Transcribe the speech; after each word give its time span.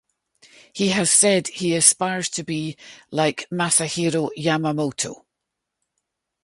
He 0.73 0.87
has 0.87 1.11
said 1.11 1.47
he 1.47 1.75
aspires 1.75 2.27
to 2.29 2.43
be 2.43 2.75
like 3.11 3.45
Masahiro 3.51 4.31
Yamamoto. 4.35 5.25